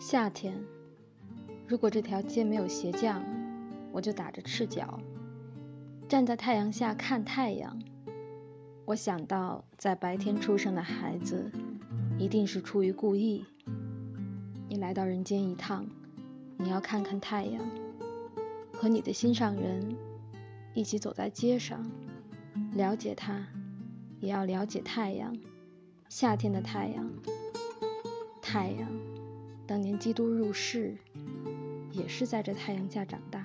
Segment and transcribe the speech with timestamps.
[0.00, 0.54] 夏天，
[1.66, 3.20] 如果这条街没有鞋匠，
[3.90, 5.00] 我就打着赤脚
[6.08, 7.82] 站在太阳下看太阳。
[8.84, 11.50] 我想到，在白天出生的孩子，
[12.16, 13.44] 一定是出于故意。
[14.68, 15.84] 你来到人间一趟，
[16.56, 17.60] 你要看看太阳，
[18.72, 19.96] 和你的心上人
[20.74, 21.84] 一起走在街上，
[22.72, 23.48] 了解他，
[24.20, 25.36] 也要了解太阳。
[26.08, 27.10] 夏天的太阳，
[28.40, 29.07] 太阳。
[29.68, 30.96] 当年基督入世，
[31.92, 33.37] 也是在这太阳下长大。